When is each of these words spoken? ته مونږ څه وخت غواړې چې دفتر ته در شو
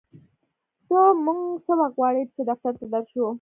ته 0.87 0.99
مونږ 1.23 1.41
څه 1.65 1.73
وخت 1.79 1.93
غواړې 1.99 2.23
چې 2.33 2.41
دفتر 2.49 2.73
ته 2.79 2.85
در 2.93 3.03
شو 3.11 3.25